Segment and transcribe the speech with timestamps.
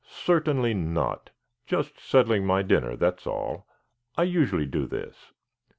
[0.07, 1.29] "Certainly not.
[1.67, 3.67] Just settling my dinner, that's all.
[4.17, 5.31] I usually do this.